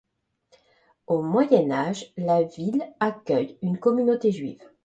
[1.05, 4.63] Au Moyen Âge la ville accueille une communauté juive.